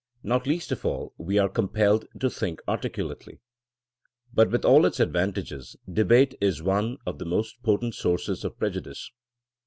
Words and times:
Not 0.23 0.47
least 0.47 0.71
of 0.71 0.83
all, 0.83 1.13
we 1.19 1.37
are 1.37 1.47
compelled 1.47 2.07
to 2.19 2.27
think 2.27 2.59
articulately. 2.67 3.39
But 4.33 4.49
with 4.49 4.65
all 4.65 4.87
its 4.87 4.99
advantages, 4.99 5.75
debate 5.87 6.33
is 6.41 6.63
one 6.63 6.97
of 7.05 7.19
the 7.19 7.25
most 7.25 7.61
potent 7.61 7.93
sources 7.93 8.43
of 8.43 8.57
prejudice. 8.57 9.11